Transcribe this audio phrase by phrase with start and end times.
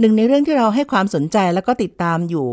[0.00, 2.48] หนึ่งในเรื่องที่เราให้ความสนใจแล้วก็ติดตามอยู่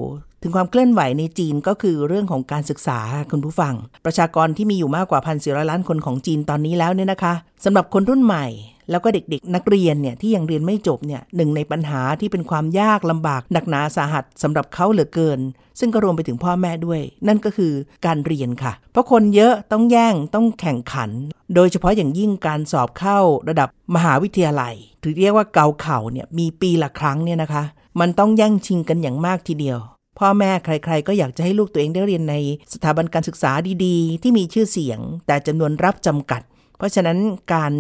[0.48, 3.00] ถึงความเคลื่อนไหวในจีนก็คือเรื่องของการศึกษา
[3.32, 3.74] คุณผู้ฟัง
[4.06, 7.34] ประชากรที่มีอยู่มากกว่าพันสี่ล้านคนของจีนตอนนี้แล้วเนี่ยนะคะ
[7.66, 8.46] สำหรับคนรุ่นใหม่
[8.90, 15.40] แล้วก็เด็กๆ นักเรียนเนี่ยที่ยังเรียนไม่จบเนี่ยหนึ่งในปัญหาที่เป็นความยากลำบากหนักหนาสาหัสสำหรับเขาเหลือเกิน
[15.80, 17.74] ซึ่งก็รวมไปถึงพ่อแม่ด้วย นั่นก็คือ
[18.06, 21.12] การเรียนค่ะ เพราะคนเยอะต้องแย่งต้องแข่งขัน
[21.56, 23.20] โดยเฉพาะอย่างยิ่งการสอบเข้า
[23.50, 27.64] ระดับมหาวิทยาลัย ถือเรียกว่าเกาเข่าเนี่ยมีปีละครั้งเนี่ยนะคะ
[28.00, 29.80] มันต้องแย่งชิงกันอย่างมากทีเดียว
[30.20, 32.36] พ่อแม่ใคร ๆ ก็อยากจะให้ลูกตัวเองได้เรียนใน
[32.74, 33.52] สถาบันการศึกษา
[33.86, 36.42] ดีๆ ที่มีชื่อเสียง แต่จำนวนรับจำกัด
[36.78, 37.18] เพราะฉะนั้น
[37.54, 37.74] การ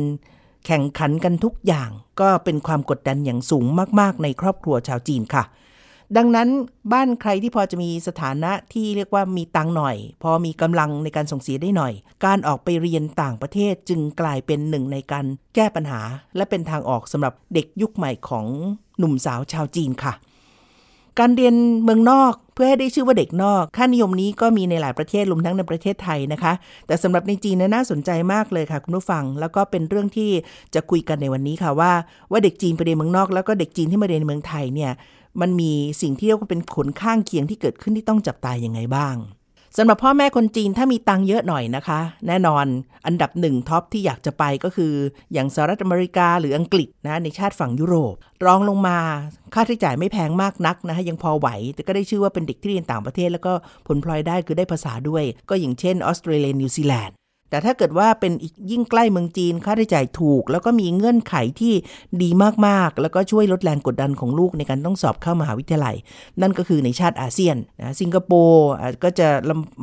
[0.65, 3.65] แข่งขันกันทุกอย่างก็เป็นความกดดันอย่างสูง
[3.99, 5.43] มากๆ ในครอบครัวชาวจีนค่ะ
[6.17, 6.49] ดังนั้น
[6.93, 11.93] บ้านใครที่พอจะมีสถานะที่เรียกว่ามีตังหน่อย พอมีกำลังในการส่งเสียได้หน่อย
[12.25, 16.01] การออกไปเรียนต่างประเทศจึงกลายเป็นหนึ่งในการแก้ปัญหา
[16.35, 18.45] และเป็นทางออกสำหรับเด็กยุคใหม่ของ
[18.99, 20.13] หนุ่มสาวชาวจีนค่ะ
[21.19, 26.53] การเรียนเมืองนอกเพื่อให้ได้ชื่อว่าเด็กนอก ค่านิยมนี้ก็มีในหลายประเทศรวมทั้งในประเทศไทยนะคะ
[26.87, 30.29] แต่สำหรับในจีนน่าสนใจมากเลยค่ะคุณผู้ฟัง แล้วก็เป็นเรื่องที่
[30.73, 31.91] จะคุยกันในวันนี้ค่ะว่า
[32.31, 34.91] ว่าเด็กจีนไปเรียนเมืองนอก แล้วก็เด็กจีนที่มาเรียนในเมืองไทยเนี่ย
[35.41, 39.15] มันมีสิ่งที่เรียกว่าเป็นผลข้างเคียงที่เกิดขึ้นที่ต้องจับตายังไงบ้าง
[39.77, 42.65] สำหรับพ่อแม่คนจีนถ้ามีตังเยอะหน่อยนะคะ แน่นอน
[43.05, 44.93] อันดับหนึ่ง top ที่อยากจะไปก็คือ
[45.33, 48.97] อย่างสหรัฐอเมริกาหรืออังกฤษนะในชาติฝั่งยุโรป รองลงมา
[49.53, 53.53] ค่าใช้จ่ายไม่แพงมากนักนะคะยังพอไหว แต่ก็ได้ชื่อว่าเป็นเด็กที่เรียนต่างประเทศ แล้วก็
[53.87, 57.16] ผลพลอยได้คือได้ภาษาด้วย ก็อย่างเช่นออสเตรเลียนิวซีแลนด์
[57.49, 61.73] แต่ถ้าเกิดว่าเป็นอีกยิ่งใกล้เมืองจีนค่าใช้จ่ายถูก แล้วก็มีเงื่อนไขที่
[62.21, 62.29] ดี
[62.67, 65.95] มากๆ แล้วก็ช่วยลดแรงกดดันของลูกในการต้องสอบเข้ามหาวิทยาลัย
[66.41, 68.67] นั่นก็คือในชาติอาเซียนนะสิงคโปร์
[69.03, 69.27] ก็จะ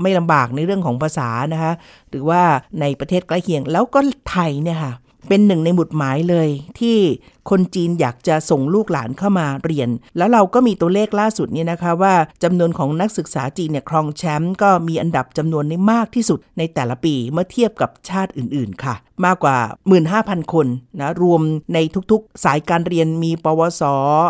[0.02, 1.72] ไม่ลำบากในเรื่องของภาษานะคะ
[2.10, 2.42] หรือว่า
[2.80, 4.00] ในประเทศใกล้เคียงแล้วก็
[4.30, 4.92] ไทยเนี่ยค่ะ
[5.28, 6.48] เป็นหนึ่งในหมุดหมายเลย
[6.80, 6.98] ที่
[7.50, 19.56] คนจีนอยากจะส่งลูกหลานเข้ามาเรียน แล้วเราก็มีตัวเลขล่าสุดนี่นะคะว่าจำนวนของนักศึกษาจีนเนี่ยครองแชมป์ก็มีอันดับจำนวนในมากที่สุดในแต่ละปีเมื่อเทียบกับชาติอื่น ๆ ค่ะ มากกว่า
[20.04, 20.66] 15,000 คน
[21.00, 21.42] นะรวม
[21.74, 21.78] ใน
[22.10, 23.82] ทุกๆ สายการเรียนมี ปวส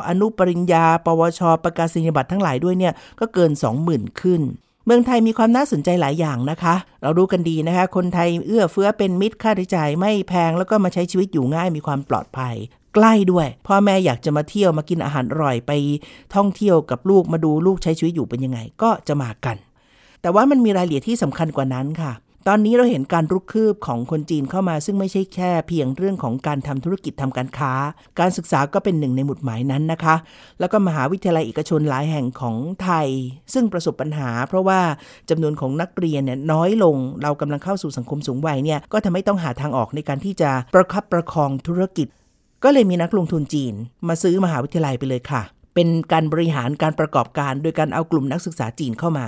[0.08, 3.50] อนุปริญญา ปวช ประกาศนียบัตรทั้งหลายด้วยเนี่ยก็เกิน
[3.86, 4.42] 20,000 ขึ้น
[4.84, 12.54] เมืองไทยมีความน่าสนใจหลายอย่างนะคะ เรารู้กันดีนะคะ คนไทยเอื้อเฟื้อเป็นมิตรค่าใช้จ่ายไม่แพงแล้วก็มาใช้ชีวิตอยู่ง่ายมีความปลอดภัย
[12.94, 15.72] ใกล้ด้วยพ่อแม่อยากจะมาเที่ยวมากินอาหารอร่อยไป
[16.34, 19.56] ท่องเที่ยวกับลูกมาดูลูกใช้ชีวิตอยู่เป็นยังไง ก็จะมากัน
[20.22, 22.12] แต่ว่ามันมีรายละเอียดที่สำคัญกว่านั้นค่ะ
[22.48, 27.72] ตอนนี้เราเห็นการรุกคืบของคนจีนเข้ามาซึ่งไม่ใช่แค่เพียงเรื่องของการทำธุรกิจทำการค้า
[28.20, 30.16] การศึกษาก็เป็นหนึ่งในหมุดหมายนั้นนะคะ
[30.60, 33.08] แล้วก็มหาวิทยาลัยเอกชนหลายแห่งของไทย
[33.54, 34.80] ซึ่งประสบปัญหา เพราะว่า
[35.30, 42.08] จำนวนของนักเรียนเนี่ยน้อยลง เรากำลังเข้าสู่สังคมสูงวัยเนี่ยก็ทำให้ต้องหาทางออกในการที่จะประคับประคองธุรกิจ
[42.64, 43.74] ก็เลยมีนักลงทุนจีน
[44.08, 45.42] มาซื้อมหาวิทยาลัยไปเลยค่ะ
[45.74, 49.26] เป็นการบริหารการประกอบการ โดยการเอากลุ่มนักศึกษาจีนเข้ามา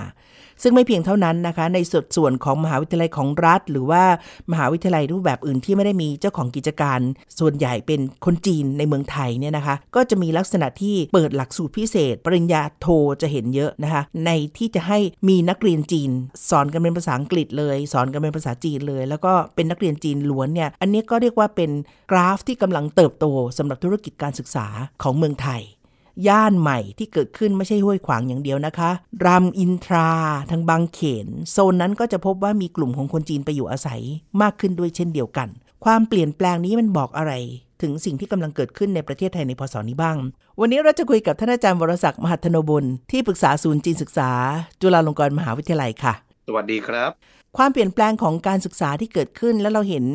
[0.63, 4.03] ซึ่งไม่เพียงเท่านั้นนะคะ ในส่วนส่วนของมหาวิทยาลัยของรัฐ หรือว่า
[4.51, 6.99] มหาวิทยาลัยรูปแบบอื่นที่ไม่ได้มีเจ้าของกิจการ
[7.39, 12.87] ส่วนใหญ่เป็นคนจีนในเมืองไทยเนี่ยนะคะ ก็จะมีลักษณะที่เปิดหลักสูตรพิเศษ ปริญญาโท
[13.21, 16.11] จะเห็นเยอะนะคะ ในที่จะให้มีนักเรียนจีน
[16.49, 21.71] สอนกันเป็นภาษาอังกฤษเลย สอนกันเป็นภาษาจีนเลย แล้วก็เป็นนักเรียนจีนล้วนเนี่ยอันนี้ก็เรียกว่าเป็น
[22.11, 23.25] กราฟที่กำลังเติบโต
[23.57, 24.67] สำหรับธุรกิจการศึกษา
[25.03, 25.61] ของเมืองไทย
[26.27, 28.91] ย่านใหม่ที่เกิดขึ้นไม่ใช่ห้วยขวางอย่างเดียวนะคะ
[29.23, 30.09] รามอินทรา
[30.51, 34.01] ทางบางเขน โซนนั้นก็จะพบว่ามีกลุ่มของคนจีนไปอยู่อาศัย
[34.41, 35.47] มากขึ้นด้วยเช่นเดียวกัน
[35.85, 37.33] ความเปลี่ยนแปลงนี้มันบอกอะไร
[37.81, 40.17] ถึงสิ่งที่กำลังเกิดขึ้นในประเทศไทยในพศนี้บ้าง
[40.59, 44.29] วันนี้เราจะคุยกับท่านอาจารย์วรศักดิ์มหัทนบุญที่ปรึกษาศูนย์จีนศึกษา
[44.81, 46.13] จุฬาลงกรณ์มหาวิทยาลัยค่ะ
[46.47, 50.05] สวัสดีครับ ความเปลี่ยนแปลงของการศึกษาที่เกิดขึ้นแล้วเราเห็น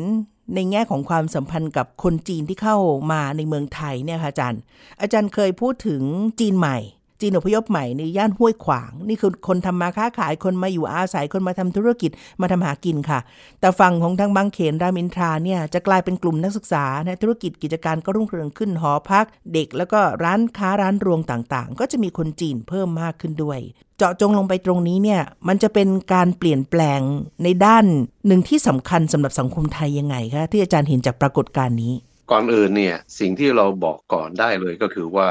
[0.55, 2.77] ในแง่ของความสัมพันธ์กับคนจีนที่เข้า
[3.11, 4.61] มาในเมืองไทยเนี่ยค่ะอาจารย์
[5.01, 6.01] อาจารย์เคยพูดถึง
[6.39, 6.77] จีนใหม่
[7.23, 12.11] จีนอพยพใหม่ในย่านห้วยขวาง นี่คือคนทำมาค้าขายคนมาอยู่อาศัยคนมาทำธุรกิจ
[12.41, 13.19] มาทำหากินค่ะ
[13.59, 23.59] แต่ฝั่งของทางบางเขนรามินทราเนี่ยจะกลายเป็นกลุ่มนักศึกษานะธุรกิจกิจการก็รุ่งเรืองขึ้นหอพัก เด็กแล้วก็ร้านค้าร้านรวงต่างๆ ก็จะมีคนจีนเพิ่มมากขึ้นด้วย
[23.97, 27.01] เจาะจงลงไปตรงนี้เนี่ยมันจะเป็นการเปลี่ยนแปลง
[27.43, 27.85] ในด้าน
[28.27, 31.93] หนึ่งที่สำคัญสำหรับสังคมไทยยังไงคะที่อาจารย์เห็นจากปรากฏการณ์นี้
[32.31, 35.27] ก่อนอื่นเนี่ยสิ่งที่เราบอกก่อนได้เลยก็คือว่า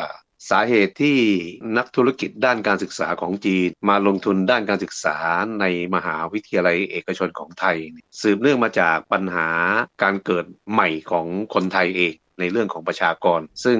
[0.51, 1.19] สาเหตุที่
[1.77, 5.17] นักธุรกิจด้านการศึกษาของจีน มาลงทุนด้านการศึกษา
[5.61, 7.77] ในมหาวิทยาลัยเอกชนของไทย
[8.21, 9.49] สืบเนื่องมาจากปัญหา
[10.03, 13.79] การเกิดใหม่ของคนไทยเองในเรื่องของประชากร ซึ่ง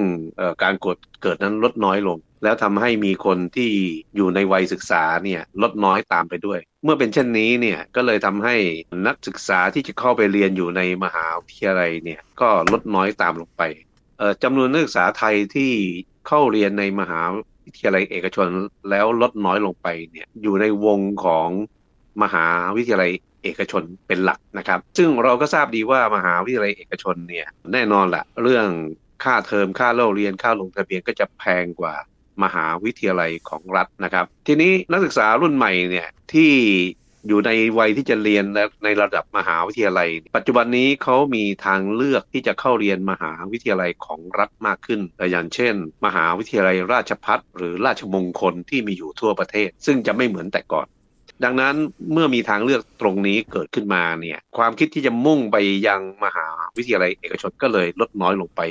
[0.63, 3.71] การกดเกิดนั้นลดน้อยลง แล้วทำให้มีคนที่
[4.15, 8.55] อยู่ในวัยศึกษาเนี่ยลดน้อยตามไปด้วย เมื่อเป็นเช่นนี้เนี่ยก็เลยทำให้
[9.07, 13.63] นักศึกษาที่จะเข้าไปเรียนอยู่ในมหาวิทยาลัยเนี่ยก็ลดน้อยตามลงไป
[14.43, 15.71] จำนวนนักศึกษาไทยที่
[16.27, 17.21] เข้าเรียนในมหา
[17.65, 18.47] วิทยาลัยเอกชน
[18.89, 21.49] แล้วลดน้อยลงไปเนี่ยอยู่ในวงของ
[22.23, 22.45] มหา
[22.77, 23.11] วิทยาลัย
[23.43, 28.67] เอกชนเป็นหลักนะครับ ซึ่งเราก็ทราบดีว่ามหาวิทยาลัยเอกชนเนี่ยแน่นอนแหละเรื่อง
[29.23, 31.95] ค่าเทอมค่าเล่าเรียนค่าลงทะเบียนก็จะแพงกว่า
[32.43, 36.51] มหาวิทยาลัยของรัฐนะครับ ทีนี้นักศึกษารุ่นใหม่เนี่ยที่
[37.27, 38.45] อยู่ในวัยที่จะเรียน
[38.83, 44.99] ในระดับมหาวิทยาลัย ปัจจุบันนี้เขามีทางเลือกที่จะเข้าเรียนมหาวิทยาลัยของรัฐมากขึ้น
[45.31, 45.73] อย่างเช่น
[46.05, 50.87] มหาวิทยาลัยราชพัฒหรือราชมงคลที่มีอยู่ทั่วประเทศ ซึ่งจะไม่เหมือนแต่ก่อน
[51.43, 51.75] ดังนั้น
[52.11, 56.45] เมื่อมีทางเลือกตรงนี้เกิดขึ้นมาเนี่ยความคิดที่จะมุ่งไปยังมหา
[56.77, 58.61] วิทยาลัยเอกชนก็เลยลดน้อยลงไป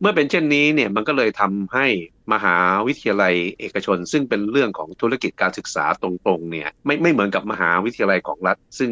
[0.00, 1.86] เมื่อเป็นเช่นนี้เนี่ยมันก็เลยทำให้
[2.32, 2.56] มหา
[2.86, 8.90] วิทยาลัยเอกชน ซึ่งเป็นเรื่องของธุรกิจการศึกษาตรงๆเนี่ยไม่ไม่เหมือนกับมหาวิทยาลัยของรัฐ ซึ่ง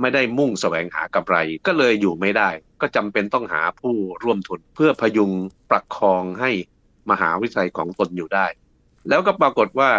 [0.00, 1.36] ไม่ได้มุ่งแสวงหากำไร
[1.66, 5.30] ก็เลยอยู่ไม่ได้ ก็จำเป็นต้องหาผู้ร่วมทุน เพื่อพยุง
[5.70, 6.50] ประคองให้
[7.10, 8.46] มหาวิทยาลัยของตนอยู่ได้
[9.08, 9.90] แล้วก็ปรากฏว่า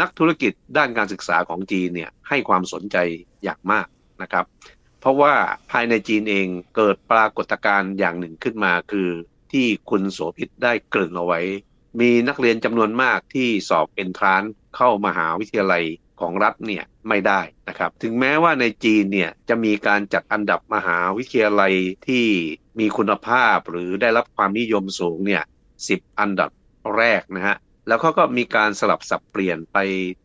[0.00, 2.96] นักธุรกิจด้านการศึกษาของจีนเนี่ยให้ความสนใจ
[3.44, 3.86] อย่างมาก
[4.22, 4.44] นะครับ
[5.00, 5.34] เพราะว่า
[5.70, 6.46] ภายในจีนเอง
[6.76, 9.08] เกิดปรากฏการณ์อย่างหนึ่งขึ้นมาคือ
[9.54, 11.40] ที่คุณโสภิตได้เกริ่นเอาไว้
[12.00, 14.42] มีนักเรียนจำนวนมากที่สอบเอนทราน
[14.76, 15.84] เข้ามหาวิทยาลัย
[16.20, 21.74] ของรัฐเนี่ยไม่ได้นะครับ ถึงแม้ว่าในจีนเนี่ยจะมีการจัดอันดับมหาวิทยาลัย
[22.08, 22.26] ที่
[22.78, 25.42] มีคุณภาพหรือได้รับความนิยมสูงเนี่ย
[25.88, 26.50] สิบอันดับ
[26.96, 27.56] แรกนะฮะ
[27.88, 29.78] แล้วเขาก็มีการสลับสับเปลี่ยนไป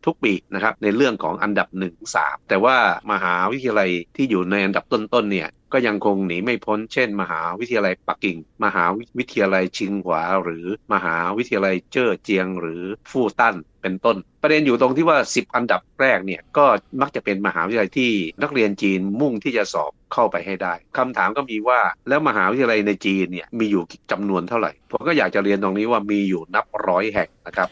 [0.04, 2.76] ทุกปีนะครับในเรื่องของอันดับ1 3แต่ว่า
[3.12, 8.84] มหาวิทยาลัยที่อยู่ในอันดับต้นๆเนี่ย ก็ยังคงหนีไม่พ้น เช่น มหาวิทยาลัยปักกิ่ง มหา
[9.18, 16.66] วิทยาลัยชิงหวา หรือมหาวิทยาลัยเจ้อเจียง หรือฟู่ตั้นเป็นต้น ประเด็นอยู่ตรงที่ว่า 10 อันดับแรกเนี่ยก็
[17.00, 18.12] มักจะเป็นมหาวิทยาลัยที่
[18.42, 27.68] นักเรียนจีนมุ่งที่จะสอบเข้าไปให้ได้คำถามก็มีว่าแล้วมหาวิทยาลัยในจีนเนี่ยมีอยู่จำนวนเท่าไหร่ผมก็อยากจะเรียนตรงนี้ว่ามีอยู่นับร้อยแห่งนะครับ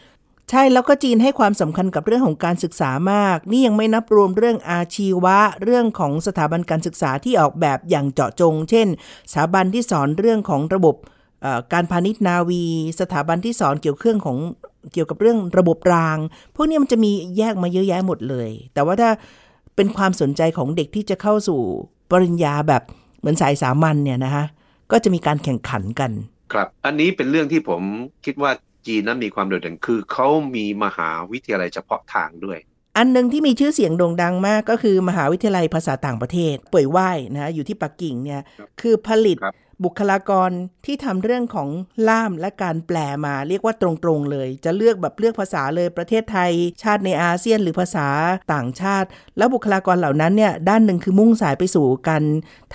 [0.49, 8.87] ใช่แล้วก็จีนให้ความสำคัญกับเรื่องของการศึกษามาก นี่ยังไม่นับรวมเรื่องอาชีวะ เรื่องของสถาบันการศึกษาที่ออกแบบอย่างเจาะจง เช่น
[9.31, 10.95] สถาบันที่สอนเรื่องของระบบ
[11.73, 12.63] การพาณิชย์นาวี
[12.99, 14.37] สถาบันที่สอนเกี่ยวเครื่องของ
[14.93, 16.17] เกี่ยวกับเรื่องระบบราง
[16.55, 19.09] พวกนี้มันจะมีแยกมาเยอะแยะหมดเลย แต่ว่าถ้า
[19.75, 21.59] เป็นความสนใจของเด็กที่จะเข้าสู่
[22.11, 22.83] ปริญญาแบบ
[23.19, 24.45] เหมือนสายสามัญเนี่ยนะคะ
[24.91, 26.11] ก็จะมีการแข่งขันกัน
[26.53, 27.81] ครับ อันนี้เป็นเรื่องที่ผม
[28.25, 28.51] คิดว่า
[28.87, 32.59] จีนนั้นมีความโดดเด่นคือเขามีมหาวิทยาลัยเฉพาะทางด้วย
[32.97, 38.41] อันหนึ่งที่มีชื่อเสียงโด่งดังมากก็คือมหาวิทยาลัยภาษาต่างประเทศ ป่วยไหว้นะอยู่ที่ปักกิ่งเนี่ย
[38.81, 39.37] คือผลิต
[39.83, 40.51] บุคลากร
[40.85, 41.69] ที่ทำเรื่องของ
[42.07, 46.51] ล่ามและการแปลมาเรียกว่าตรงๆเลย จะเลือกแบบเลือกภาษาเลยประเทศไทย
[46.83, 48.07] ชาติในอาเซียนหรือภาษา
[48.53, 52.23] ต่างชาติ แล้วบุคลากรเหล่านั้นเนี่ยด้านหนึ่งคือมุ่งสายไปสู่การ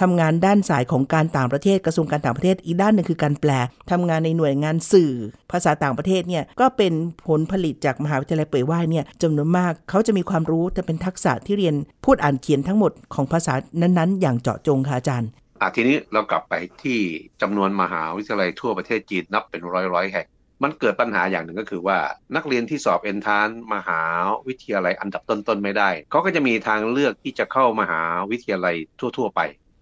[0.00, 3.50] ทำงานด้านสายของการต่างประเทศกระทรวงการต่างประเทศอีกด้านหนึ่งคือการแปล
[3.90, 5.12] ทำงานในหน่วยงานสื่อ
[5.52, 6.92] ภาษาต่างประเทศเนี่ยก็เป็น
[7.28, 15.30] ผลผลิตจากมหาวิทยาลัยเป่ยว่ายเนี่ยจำนวนมากเขาจะมีความรู้จะเป็นทักษะที่เรียนพูดอ่านเขียนทั้งหมดของภาษานั้นๆ อย่างเจาะจงค่ะอาจารย์
[15.64, 16.98] อะทีนี้เรากลับไปที่
[17.42, 20.26] จำนวนมหาวิทยาลัยทั่วประเทศจีนนับเป็นร้อยร้อยแห่ง
[20.62, 21.98] มันเกิดปัญหาอย่างหนึ่งก็คือว่า
[22.36, 24.00] นักเรียนที่สอบเอนทานมหา
[24.46, 28.76] วิทยาลัยอันดับต้นๆไม่ได้เขาก็จะมีทางเลือกที่จะเข้ามหาวิทยาลัย
[29.18, 29.40] ทั่ว ๆ ไป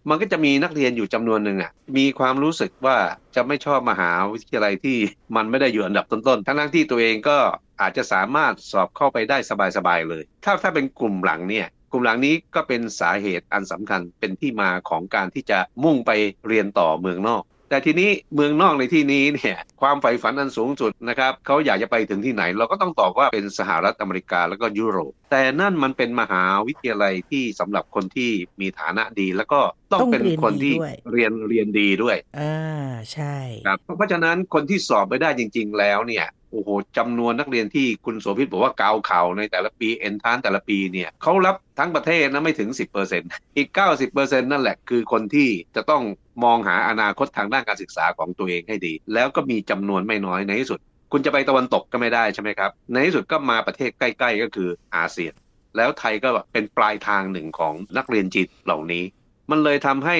[0.08, 2.96] มันก็จะมีนักเรียนอยู่จำนวนหนึ่งอะมีความรู้สึกว่า
[3.36, 4.96] จะไม่ชอบมหาวิทยาลัยที่
[5.36, 7.38] มันไม่ได้อยู่อันดับต้นๆทั้งที่ตัวเองก็
[7.80, 9.38] อาจจะสามารถสอบเข้าไปได้
[9.76, 16.10] สบายๆเลย ถ้าถ้าเป็นกลุ่มหลังเนี่ย กลุ่มหลังนี้ก็เป็นสาเหตุอันสำคัญเป็นที่มาของการที่จะมุ่งไป
[16.46, 28.30] เรียนต่อเมืองนอก แต่ทีนี้เมืองนอกในที่นี้เนี่ยความใฝ่ฝันอันสูงสุดนะครับเขาอยากจะไปถึงที่ไหน เราก็ต้องตอบว่าเป็นสหรัฐอเมริกาแล้วก็ยุโรป แต่นั่นมันเป็นมหาวิทยาลัยที่สำหรับคนที่
[28.60, 29.60] มีฐานะดี แล้วก็
[29.92, 30.74] ต้องเป็นคนที่
[31.12, 42.68] เรียนเรียนดีด้วยอ่าใช่ครับเพราะฉะนั้นคนที่สอบไปได้จริง ๆ แล้วเนี่ย โอ้โหจำนวนนักเรียนที่คุณโสภิตบอกว่าเกาเข่าในแต่ละปีเอ็นทานแต่ละปีเนี่ยเขารับทั้งประเทศนะไม่ถึง
[43.12, 43.68] 10%อีก
[44.10, 46.02] 90%นั่นแหละคือคนที่จะต้อง
[46.44, 50.80] มองหาอนาคตทางด้านการศึกษาของตัวเองให้ดี แล้วก็มีจำนวนไม่น้อยในที่สุด
[51.12, 55.32] คุณจะไปตะวันตกก็ไม่ได้ใช่ไหมครับ ในที่สุดก็มาประเทศใกล้ ๆ ก็คืออาเซียน
[55.76, 59.04] แล้วไทยก็เป็นปลายทางหนึ่งของนักเรียนจีนเหล่านี้
[59.50, 60.16] มันเลยทำให้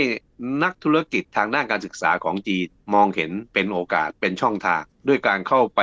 [0.62, 5.80] นักธุรกิจทางด้านการศึกษาของจีนมองเห็นเป็นโอกาสเป็นช่องทาง ด้วยการเข้าไป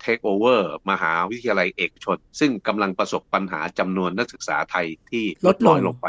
[0.00, 6.06] เทคโอเวอร์มหาวิทยาลัยเอกชน ซึ่งกำลังประสบปัญหาจำนวนนักศึกษาไทยที่ลดน้อยลงไป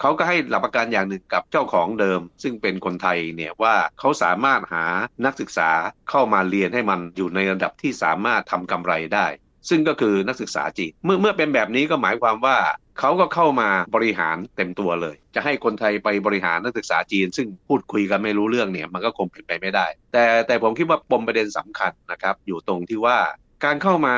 [0.00, 4.84] เขาก็ให้หลักประกันอย่างหนึ่งกับเจ้าของเดิม ซึ่งเป็นคนไทยเนี่ยว่าเขาสามารถหา
[5.24, 5.70] นักศึกษา
[6.10, 9.26] เข้ามาเรียนให้มันอยู่ในระดับที่สามารถทำกำไรได้
[9.68, 12.56] ซึ่งก็คือนักศึกษาจีนเมื่อเมื่อเป็นแบบนี้ก็หมายความว่า
[13.00, 23.18] เขาก็เข้ามาบริหารเต็มตัวเลย จะให้คนไทยไปบริหารนักศึกษาจีน ซึ่งพูดคุยกันไม่รู้เรื่องเนี่ยมันก็คงเป็นไปไม่ได้ แต่แต่ผมคิดว่าปมประเด็นสำคัญนะครับอยู่ตรงที่ว่า
[23.64, 24.16] การเข้ามา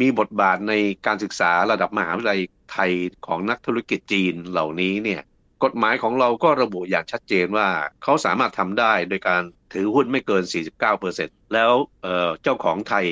[0.00, 0.74] มีบทบาทใน
[1.06, 2.40] การศึกษาระดับมหาวิทยาลัย
[2.72, 2.92] ไทย
[3.26, 5.22] ของนักธุรกิจจีนเหล่านี้เนี่ย
[5.64, 7.68] กฎหมายของเราก็ระบุอย่างชัดเจนว่า
[8.02, 10.42] เขาสามารถทำได้โดยการถือหุ้นไม่เกิน
[10.98, 11.72] 49%แล้ว
[12.42, 13.06] เจ้าของไทย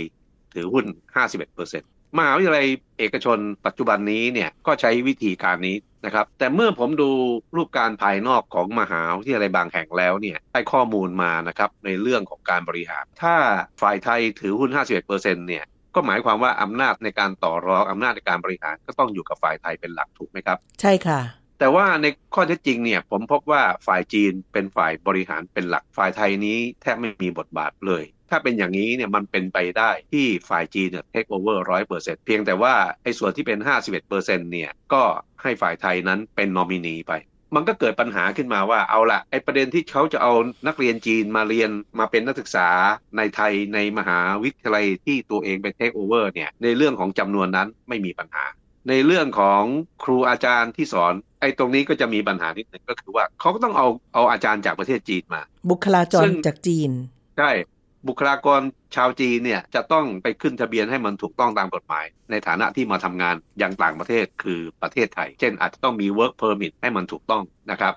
[0.55, 0.87] ถือหุ้น
[1.25, 2.67] 51% มหาวิทยาลัย
[2.99, 7.11] เอกชนปัจจุบันนี้เนี่ยก็ใช้วิธีการนี้นะครับแต่เมื่อผมดู
[7.57, 13.35] รูปการภายนอกของมหาวิทยาลัยบางแห่งแล้วเนี่ยได้ข้อมูลมานะครับในเรื่องของการบริหาร ถ้า
[13.83, 14.71] ฝ่ายไทยถือหุ้น
[15.09, 15.65] 51%เนี่ย
[15.95, 21.21] ก็หมายความว่าอำนาจในการต่อรองอำนาจในการบริหารก็ต้องอยู่กับฝ่ายไทยเป็นหลักถูกไหมครับ ใช่ค่ะ
[21.59, 35.03] แต่ว่าในข้อเท็จจริงเนี่ยผมพบว่าฝ่ายจีนเป็นฝ่ายบริหารเป็นหลักฝ่ายไทยนี้แทบไม่มีบทบาทเลย ถ้าเป็นอย่างนี้เนี่ยมันเป็นไปได้ที่ฝ่ายจีนเนี่ย take over ร้อยเปอร์เซ็นต์เพียงแต่ว่าไอ้ส่วนที่เป็นห้าสิบเอ็ดเปอร์เซ็นต์เนี่ยก็
[35.43, 37.13] ให้ฝ่ายไทยนั้นเป็นนอมินีไป
[37.55, 40.33] มันก็เกิดปัญหาขึ้นมาว่าเอาละไอ้ประเด็นที่เขาจะเอา
[40.67, 42.69] นักเรียนจีนมาเรียนมาเป็นนักศึกษา
[43.17, 48.45] ในไทยในมหาวิทยาลัยที่ตัวเองเป็น take over เนี่ยในเรื่องของจำนวนนั้นไม่มีปัญหา
[48.89, 49.63] ในเรื่องของ
[50.03, 56.91] ครูอาจารย์ที่สอนไอ้ตรงนี้ก็จะมีปัญหานิดหนึ่งก็คือว่าเขาก็ต้องเอาเอาอาจารย์จากประเทศจีนมา บุคลาจรจากจีน
[57.39, 57.51] ใช่
[58.09, 58.61] บุคลากร
[58.97, 67.95] ชาวจีนเนี่ยจะต้องไปขึ้นทะเบียนให้มันถูกต้องตามกฎหมาย ในฐานะที่มาทำงานอย่างต่างประเทศคือประเทศไทย เช่นอาจจะต้องมี work permit ให้มันถูกต้องนะครับ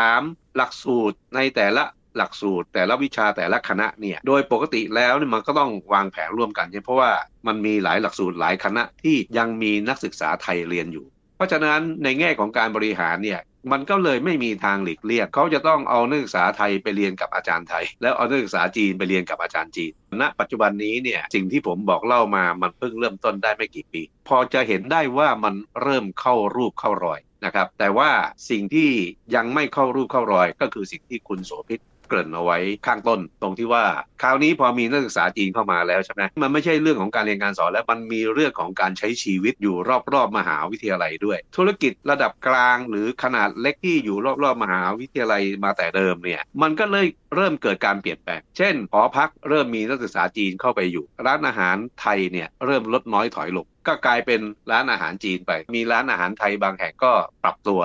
[0.00, 0.56] 3.
[0.56, 1.84] หลักสูตรในแต่ละ
[2.16, 7.10] หลักสูตร แต่ละวิชาแต่ละคณะเนี่ยโดยปกติแล้วเนี่ยมันก็ต้องวางแผนร่วมกันเพราะว่า
[7.46, 11.06] มันมีหลายหลักสูตรหลายคณะที่ยังมีนักศึกษาไทยเรียนอยู่
[11.36, 13.40] เพราะฉะนั้นในแง่ของการบริหารเนี่ย
[13.70, 28.10] มันก็เลยไม่มีทางหลีกเลี่ยงเขาจะต้องเอานักศึกษาไทยไปเรียนกับอาจารย์ไทย แล้วเอานักศึกษาจีนไปเรียนกับอาจารย์จีนณปัจจุบันนี้เนี่ยสิ่งที่ผมบอกเล่ามามันเพิ่งเริ่มต้นได้ไม่กี่ปี พอจะเห็นได้ว่ามันเริ่มเข้ารูปเข้ารอยนะครับแต่ว่า
[28.50, 28.90] สิ่งที่
[29.34, 31.80] ยังไม่เข้ารูปเข้ารอยก็คือสิ่งที่คุณโสภิต
[32.12, 33.84] กริ่นเอาไว้ข้างต้น ตรงที่ว่า
[34.22, 39.76] คราวนี้พอมีนักศึกษาจีนเข้ามาแล้วใช่ไหมมันไม่ใช่เรื่องของการเรียนการสอนแล้วมันมีเรื่องของการใช้ชีวิตอยู่
[40.12, 54.40] รอบๆมหาวิทยาลัยด้วย ธุรกิจระดับกลางหรือขนาดเล็กที่อยู่รอบๆมหาวิทยาลัยมาแต่เดิมเนี่ยมันก็เลยเริ่มเกิดการเปลี่ยนแปลง เช่นหอพักเริ่มมีนักศึกษาจีนเข้าไปอยู่ ร้านอาหารไทยเนี่ยเริ่มลดน้อยถอยลงก็กลายเป็น
[54.70, 57.12] ร้านอาหารจีนไป มีร้านอาหารไทยบางแห่งก็
[57.44, 57.80] ปรับตัว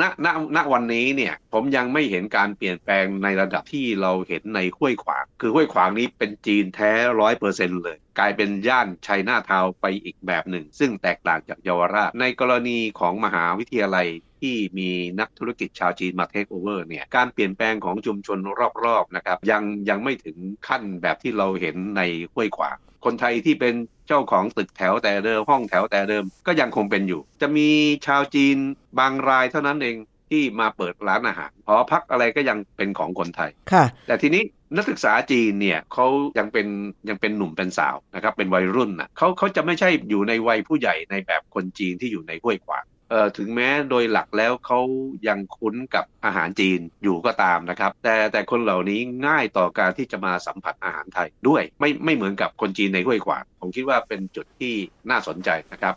[0.00, 14.08] ณณณวันนี้เนี่ย ผมยังไม่เห็นการเปลี่ยนแปลงในระดับที่เราเห็นในห้วยขวาง คือห้วยขวางนี้เป็นจีนแท้ร้อยเปอร์เซ็นเลย กลายเป็นย่านชัยนาทาวไปอีกแบบหนึ่ง ซึ่งแตกต่างจากเยาวราช ในกรณีของมหาวิทยาลัย
[14.40, 18.38] ที่มีนักธุรกิจชาวจีนมาเทคโอเวอร์เนี่ยการเปลี่ยนแปลงของชุมชน
[18.84, 20.36] รอบๆนะครับยังยังไม่ถึง
[20.68, 23.74] ขั้นแบบที่เราเห็นในห้วยขวาง คนไทยที่เป็น
[24.08, 27.68] เจ้าของตึกแถวแต่เดิมห้องแถวแต่เดิมก็ยังคงเป็นอยู่ จะมี
[28.06, 28.56] ชาวจีน
[28.98, 29.96] บางรายเท่านั้นเอง
[30.30, 34.42] ที่มาเปิดร้านอาหารหอพักอะไรก็ยังเป็นของคนไทยค่ะ แต่ทีนี้
[34.76, 36.06] นักศึกษาจีนเนี่ยเขา
[36.38, 36.66] ยังเป็น
[37.08, 44.80] ยังเป็นหนุ่มเป็นสาวนะครับเป็นวัยรุ่นนะเขาเขาจะไม่ใช่อยู่ในวัยผู้ใหญ่ในแบบคนจีนที่อยู่ในห้วยขวาง เอ่อถึงแม้โดยหลักแล้วเขา
[45.28, 54.74] ยังคุ้นกับอาหารจีนอยู่ก็ตามนะครับ แต่แต่คนเหล่านี้ง่ายต่อการที่จะมาสัมผัสอาหารไทยด้วยไม่ไม่เหมือนกับคนจีนในห้วยขวางผมคิดว่าเป็นจุดที่
[55.10, 55.94] น่าสนใจนะครับ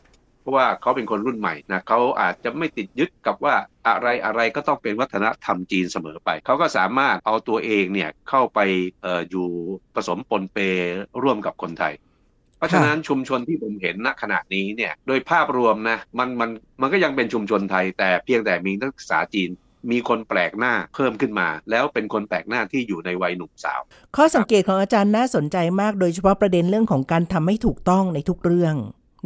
[0.47, 3.55] ราะว่าเขาเป็นคนรุ่นใหม่นะเขาอาจจะไม่ติดยึดกับว่า
[3.87, 8.59] อะไรอะไรก็ต้องเป็นวัฒนธรรมจีนเสมอไป เขาก็สามารถเอาตัวเองเนี่ยเข้าไป
[9.05, 9.47] อออยู่
[9.95, 10.57] ผสมปนเป
[11.23, 11.93] ร่วมกับคนไทย
[12.57, 16.49] เพราะฉะนั้นชุมชนที่ผมเห็นณขณะนี้เนี่ยโดยภาพรวมนะมันมัน
[16.81, 19.51] มันก็ยังเป็นชุมชนไทย แต่เพียงแต่มีนักศึกษาจีน
[19.91, 23.81] มีคนแปลกหน้าเพิ่มขึ้นมา แล้วเป็นคนแปลกหน้าที่อยู่ในวัยหนุ่มสาว
[24.15, 28.75] ข้อสังเกตของอาจารย์น่าสนใจมาก โดยเฉพาะประเด็นเรื่องของการทำให้ถูกต้องในทุกเรื่อง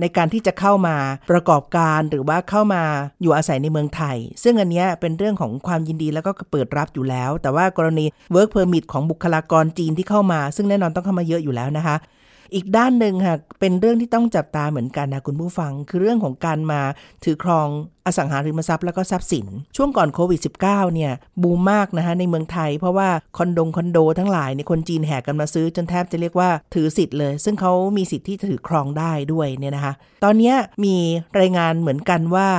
[0.02, 0.96] ในการที่จะเข้ามา
[1.32, 2.84] ประกอบการหรือว่าเข้ามา
[3.22, 11.96] อยู่อาศัยในเมืองไทย ซึ่งอันนี้เป็นเรื่องของความยินดีแล้วก็เปิดรับอยู่แล้ว แต่ว่ากรณี work permit ของบุคลากรจีนที่เข้ามา ซึ่งแน่นอนต้องเข้ามาเยอะอยู่แล้วนะคะ
[12.54, 16.82] อีกด้านหนึ่งค่ะเป็นเรื่องที่ต้องจับตาเหมือนกันนะคุณผู้ฟัง คือเรื่องของการมา
[17.24, 17.68] ถือครอง
[18.06, 29.94] อสังหาริมทรัพย์แล้วก็ทรัพย์สิน ช่วงก่อนโควิด -19 เนี่ยบูมมากนะคะในเมืองไทย เพราะว่าคอนโดคอนโดทั้งหลายในคนจีนแห่กันมาซื้อจนแทบจะเรียกว่าถือสิทธิ์เลย ซึ่งเขามีสิทธิ์ที่ถือครองได้ด้วยเนี่ยนะคะ
[30.24, 30.54] ตอนนี้
[30.86, 30.96] มี
[31.40, 32.50] รายงานเหมือนกันว่า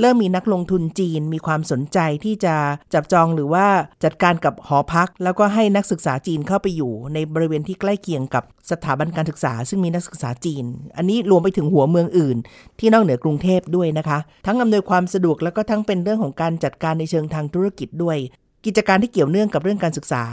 [0.00, 2.54] เริ่มมีนักลงทุนจีนมีความสนใจที่จะ
[2.94, 3.66] จับจองหรือว่า
[4.04, 10.64] จัดการกับหอพัก แล้วก็ให้นักศึกษาจีนเข้าไปอยู่ ในบริเวณที่ใกล้เคียงกับสถาบันการศึกษา ซึ่งมีนักศึกษาจีน
[10.96, 12.36] อันนี้รวมไปถึงหัวเมืองอื่น
[12.78, 18.18] ที่นอกเหนือกรุงเทพด้วยนะคะ ทั้งอำนวยความสะดวกแล้วก็ทั้งเป็นเรื่องของการจัดการในเชิงทางธุรกิจด้วย
[18.66, 20.24] กิจการที่เกี่ยวเนื่องกับเรื่องการศึกษา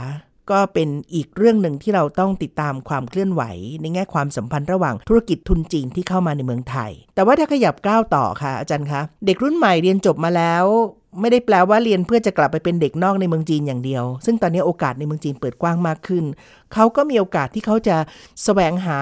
[0.50, 3.42] ก็เป็นอีกเรื่องหนึ่งที่เราต้องติดตามความเคลื่อนไหว
[3.80, 10.64] ในแง่ความสัมพันธ์ระหว่างธุรกิจทุนจีนที่เข้ามาในเมืองไทย แต่ว่าถ้าขยับก้าวต่อค่ะอาจารย์คะ เด็กรุ่นใหม่เรียนจบมาแล้ว
[11.20, 16.24] ไม่ได้แปลว่าเรียนเพื่อจะกลับไปเป็นเด็กนอกในเมืองจีนอย่างเดียว ซึ่งตอนนี้โอกาสในเมืองจีนเปิดกว้างมากขึ้น
[16.74, 17.96] เขาก็มีโอกาสที่เขาจะ
[18.44, 19.00] แสวงหา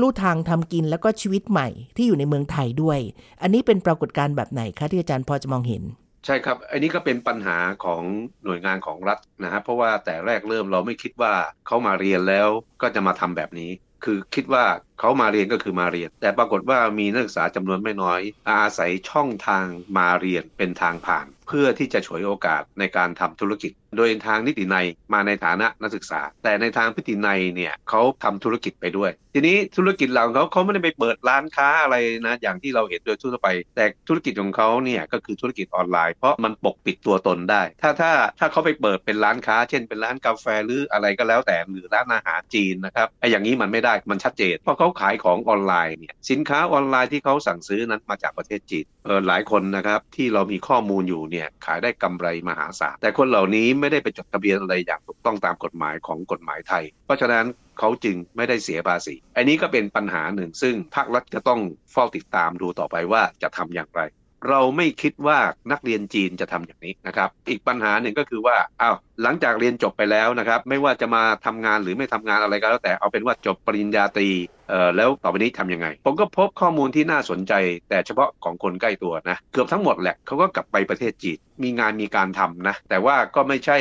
[0.00, 2.98] ลู่ทางทำกินแล้วก็ชีวิตใหม่ที่อยู่ในเมืองไทยด้วย
[3.42, 5.82] อันนี้เป็นปรากฏการณ์แบบไหนคะที่อาจารย์พอจะมองเห็น
[6.24, 8.02] ใช่ครับ อันนี้ก็เป็นปัญหาของ
[8.44, 11.32] หน่วยงานของรัฐนะฮะเพราะว่าแต่แรกเริ่มเราไม่คิดว่า
[11.66, 12.48] เขามาเรียนแล้ว
[12.82, 13.70] ก็จะมาทำแบบนี้
[14.04, 14.64] คือคิดว่า
[15.00, 57.46] เขามาเรียนก็คือมาเรียน แต่ปรากฏว่ามีนักศึกษาจำนวนไม่น้อย อาศัยช่องทางมาเรียนเป็นทางผ่าน เพื่อที่จะฉวยโอกาสในการทำธุรกิจ โดยทางนิตินัยมาในฐานะนักศึกษา แต่ในทางพิตินัยเนี่ยเขาทำธุรกิจไปด้วย ทีนี้ธุรกิจเหล่าเขาเขาไม่ได้ไปเปิดร้านค้าอะไรนะอย่างที่เราเห็นโดยทั่วไป แต่ธุรกิจของเขาเนี่ยก็คือธุรกิจออนไลน์เพราะมันปกปิดตัวตนได้ ถ้าถ้าถ้าเขาไปเปิดเป็นร้านค้า เช่นเป็นร้านกาแฟหรืออะไรก็แล้วแต่หรือร้านอาหารจีนนะครับไอ้อย่างนี้มันไม่ได้มันชัดเจนเพราะเขาขายของออนไลน์เนี่ยสินค้าออนไลน์ที่เขาสั่งซื้อนั้นมาจากประเทศจีนเออหลายคนนะครับที่เรามีข้อมูลอยู่เนี่ยขายได้กำไรมหาศาลแต่คนเหล่านี้ไม่ได้ไปจดทะเบียนอะไรอย่างถูกต้องตามกฎหมายของกฎหมายไทย เพราะฉะนั้น
[57.78, 61.60] เขาจึงไม่ได้เสียภาษี อันนี้ก็เป็นปัญหาหนึ่ง ซึ่งภาครัฐจะต้อง
[61.92, 64.02] เฝ้าติดตามดูต่อไปว่าจะทำอย่างไร
[64.48, 65.38] เราไม่คิดว่า
[65.72, 74.30] นักเรียนจีนจะทำอย่างนี้นะครับ อีกปัญหาหนึ่งก็คือว่า อ้าว หลังจากเรียนจบไปแล้วนะครับ ไม่ว่าจะมาทำงานหรือไม่ทำงานอะไรก็แล้วแต่เอาเป็นว่าจบปริญญาตรี
[74.70, 77.52] เอ่อแล้วต่อไปนี้ทำยังไง ผมก็พบข้อมูลที่น่าสนใจ
[77.90, 83.78] แต่เฉพาะของคนใกล้ตัวนะ เกือบทั้งหมดแหละเขาก็กลับไปประเทศจีนมีงานมีการทำนะ แต่ว่าก็ไม่ใช่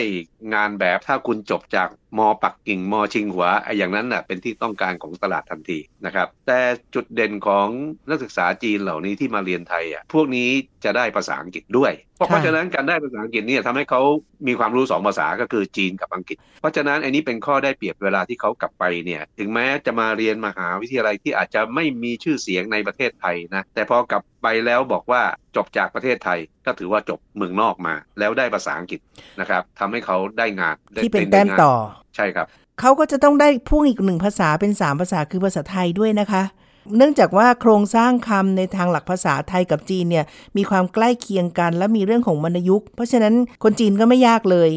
[0.53, 6.59] งานแบบถ้าคุณจบจากมปักกิ่งมชิงหัวไอ้อย่างนั้นน่ะเป็นที่ต้องการของตลาดทันทีนะครับ แต่
[6.95, 7.67] จุดเด่นของ
[8.09, 10.49] นักศึกษาจีนเหล่านี้ที่มาเรียนไทยอะพวกนี้
[10.83, 14.01] จะได้ภาษาอังกฤษด้วย เพราะค่ะฉะนั้นการได้ภาษาอังกฤษเนี่ยทำให้เขา
[14.47, 25.21] มีความรู้สองภาษาก็คือจีนกับอังกฤษ เพราะฉะนั้นอันนี้เป็นข้อได้เปรียบเวลาที่เขากลับไปเนี่ย ถึงแม้จะมาเรียนมหาวิทยาลัยที่อาจจะไม่มีชื่อเสียงในประเทศไทยนะ แต่พอกลับไปแล้วบอกว่า
[25.55, 28.99] จบจากประเทศไทยก็ถือว่าจบเมืองนอกมา แล้วได้ภาษาอังกฤษ
[29.39, 31.73] นะครับทำให้เขาได้งานได้ที่เป็นได้แต้มงานต่อ
[32.15, 32.47] ใช่ครับ
[32.79, 36.43] เขาก็จะต้องได้พ่วงอีกหนึ่งภาษาเป็น3ภาษาคือภาษาไทยด้วยนะคะ
[36.95, 40.25] เนื่องจากว่าโครงสร้างคำในทางหลักภาษาไทยกับจีนเนี่ย
[40.57, 44.71] มีความใกล้เคียงกัน และมีเรื่องของวรรณยุกต์เพราะฉะนั้นคนจีนก็ไม่ยากเลย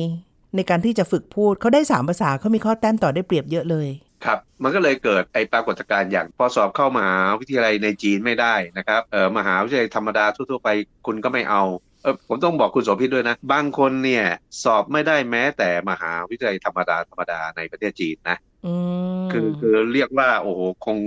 [0.56, 3.88] ในการที่จะฝึกพูดเขาได้ 3 ภาษาเขามีข้อแต้มต่อได้เปรียบเยอะเลย
[4.24, 10.68] ครับมันก็เลยเกิดไอ้ปรากฏการณ์อย่างพอสอบเข้ามหาวิทยาลัยในจีนไม่ได้นะครับเออมหาวิทยาลัยธรรมดาทั่วๆไป
[11.06, 11.62] คุณก็ไม่เอา
[12.02, 14.24] เออผมต้องบอกคุณโสภิตด้วยนะ บางคนเนี่ย
[14.64, 18.74] สอบไม่ได้แม้แต่มหาวิทยาลัยธรรมดาธรรมดาในประเทศจีนนะอื
[19.22, 20.98] มคือคือเรียกว่าโอ้โหคง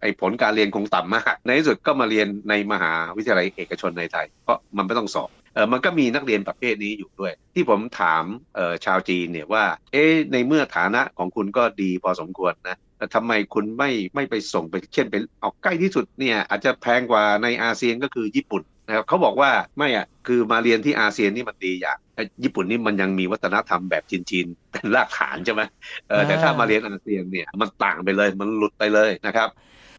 [0.00, 8.24] ไอ้ผลการเรียนคงต่ำมาก ในที่สุดก็มาเรียนในมหาวิทยาลัยเอกชนในไทย เพราะมันไม่ต้องสอบเออมันก็มีนักเรียนประเภทนี้อยู่ด้วย ที่ผมถาม
[8.56, 12.76] เออชาวจีนเนี่ยว่า เอ๊ในเมื่อฐานะของคุณก็ดีพอสมควรนะ
[13.14, 21.98] ทำไมคุณไม่ไม่ไปส่งไปเช่นไปเอาใกล้ที่สุดเนี่ยอาจจะแพงกว่าในอาเซียนก็คือญี่ปุ่นนะครับเขาบอกว่าไม่อะคือมาเรียนที่อาเซียนนี่มันดีอย่าง
[22.44, 25.62] ญี่ปุ่นนี่มันยังมีวัฒนธรรมแบบจีนๆเป็นรากฐานใช่ไหม
[26.08, 29.48] เออแต่ถ้ามาเรียนอาเซียนเนี่ยมันต่างไปเลยมันหลุดไปเลยนะครับ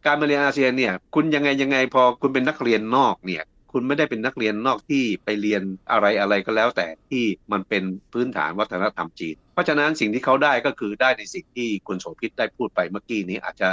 [0.06, 13.70] การมาเรียนอาเซียนเนี่ย คุณยังไงยังไงพอคุณเป็นนักเรียนนอกเนี่ยคุณไม่ได้เป็นนักเรียนนอกที่ไปเรียนอะไรอะไรก็แล้ว แต่ที่มันเป็นพื้นฐานวัฒนธรรมจีน เพราะฉะนั้นสิ่งที่เขาได้ก็คือได้ในสิ่งที่คุณโสภิตได้พูดไปเมื่อกี้นี้อาจจะ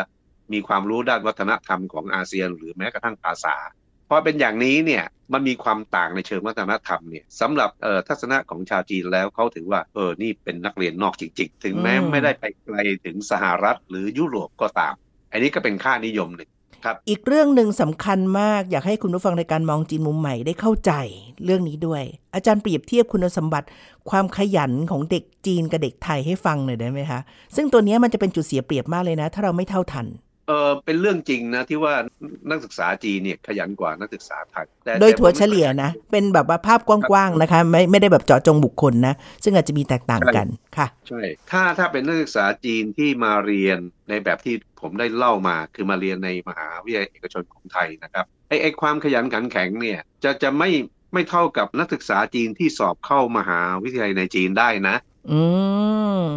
[0.54, 3.56] มีความรู้ด้านวัฒนธรรมของอาเซียน หรือแม้กระทั่งภาษา
[4.10, 14.96] พอเป็นอย่างนี้เนี่ยมันมีความต่างในเชิงวัฒนธรรมเนี่ยสำหรับเอ่อทัศนะของชาวจีนแล้วเขาถือว่าเออนี่เป็นนักเรียนนอกจริง ๆ ถึงแม้ไม่ได้ไปไกลถึงสหรัฐหรือยุโรปก็ตาม
[15.38, 16.50] อันนี้ก็เป็นค่านิยมหนึ่ง
[16.86, 20.92] ครับ อีกเรื่องหนึ่งสำคัญมากอยากให้คุณผู้ฟังในการมองจีนมุมใหม่ได้เข้าใจ
[21.46, 22.04] เรื่องนี้ด้วย
[22.36, 23.68] อาจารย์เปรียบเทียบคุณสมบัติ
[24.10, 27.20] ความขยันของเด็กจีนกับเด็กไทยให้ฟังหน่อยได้ไหมคะ
[27.56, 30.06] ซึ่งตัวนี้มันจะเป็นจุดเสียเปรียบมากเลยนะ ถ้าเราไม่เท่าทัน
[30.48, 31.94] เออเป็นเรื่องจริงนะที่ว่า
[32.50, 43.80] นักศึกษาจีนเนี่ยขยันกว่านักศึกษาไทยแต่โดยแต่ถั่วผมเฉลี่ยนะ เป็นแบบว่าภาพกว้างๆนะคะ ไม่ไม่ได้แบบเจาะจงบุคคลนะ ซึ่งอาจจะมีแตกต่างกันค่ะใช่ถ้าถ้าเป็นนักศึกษาจีนที่มาเรียน
[44.10, 50.70] ในแบบที่ผมได้เล่ามาคือมาเรียนในมหาวิทยาลัยเอกชนของไทยนะครับไอไอความขยันขันแข็งเนี่ยจะจะไม่
[51.14, 54.96] ไม่เท่ากับนักศึกษาจีนที่สอบเข้ามหาวิทยาลัยในจีนได้นะ
[55.32, 55.42] อื
[56.22, 56.28] ม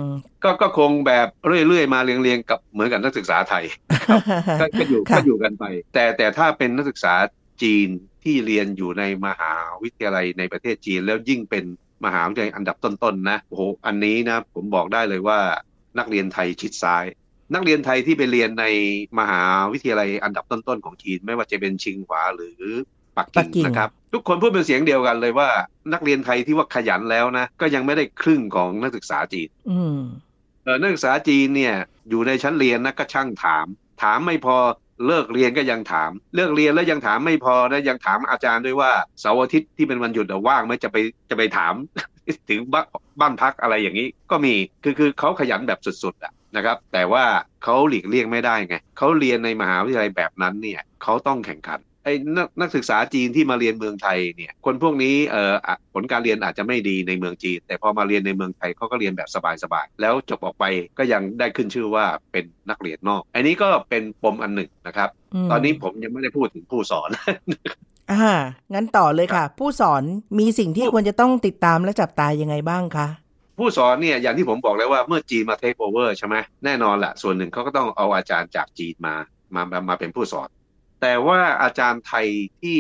[0.45, 3.65] ก็ก็คงแบบเรื่อยๆมาเรียงๆกับเหมือนกับนักศึกษาไทย
[4.61, 7.15] ก็ก็อยู่ค่ะก็อยู่กันไป แต่แต่ถ้าเป็นนักศึกษา
[7.63, 7.89] จีน
[8.25, 11.65] ที่เรียนอยู่ในมหาวิทยาลัยในประเทศจีน แล้วยิ่งเป็น
[12.05, 15.39] มหาวิทยาลัยอันดับต้นๆนะโอ้โหอันนี้นะผมบอกได้เลยว่า
[15.99, 17.05] นักเรียนไทยชิดซ้าย
[17.55, 18.67] นักเรียนไทยที่ไปเรียนใน
[19.19, 22.63] มหาวิทยาลัยอันดับต้นๆของจีน ไม่ว่าจะเป็นชิงหวาหรือ
[23.17, 25.49] ปักกิ่งนะครับ ทุกคนพูดเป็นเสียงเดียวกันเลยว่า
[25.93, 30.01] นักเรียนไทยที่ว่าขยันแล้วนะ ก็ยังไม่ได้ครึ่งของนักศึกษาจีนอืม
[30.65, 31.75] เออนักศึกษาจีนเนี่ย
[32.09, 33.67] อยู่ในชั้นเรียนนะก็ช่างถาม
[34.03, 34.57] ถามไม่พอ
[35.07, 40.97] เลิกเรียนก็ยังถาม เลิกเรียนแล้วยังถามไม่พอนะยังถามอาจารย์ด้วยว่าเสาร์อาทิตย์ที่เป็นวันหยุดอะว่างไหมจะไป
[41.31, 41.75] จะไปถาม
[42.51, 42.87] ถึงบ้าน
[43.21, 47.25] บ้านพักอะไรอย่างนี้ ก็มีคือคือเขาขยันแบบสุดๆอะนะครับ แต่ว่า
[47.65, 59.29] เขาหลีกเลี่ยงไม่ได้ไงเขาเรียนในมหาวิทยาลัยแบบนั้นเนี่ยเขาต้องแข่งขัน ไอ้นักนักศึกษาจีนที่มาเรียนเมืองไทยเนี่ย คนพวกนี้เอ่ออะผลการเรียนอาจจะไม่ดีในเมืองจีน แต่พอมาเรียนในเมืองไทยเขาก็เรียนแบบ
[59.63, 60.65] สบายๆแล้วจบออกไป
[60.99, 65.09] ก็ยังได้ขึ้นชื่อว่าเป็นนักเรียนนอก อันนี้ก็เป็นปมอันหนึ่งนะครับ
[65.47, 67.09] มตอนนี้ผมยังไม่ได้พูดถึงผู้สอน
[68.13, 68.35] อ่า
[68.75, 70.03] งั้นต่อเลยค่ะ ผู้สอน
[70.39, 73.07] มีสิ่งที่ควรจะต้องติดตามและจับตายังไงบ้างคะ
[73.59, 79.15] ผู้สอนเนี่ยอย่างที่ผมบอกแล้วว่าเมื่อจีนมาเทคโอเวอร์ใช่ไหมแน่นอนแหละส่วนหนึ่งเขาก็ต้องเอาอาจารย์จากจีนมา
[79.55, 80.49] มามามาเป็นผู้สอน
[81.01, 82.27] แต่ว่าอาจารย์ไทย
[82.61, 82.79] ที่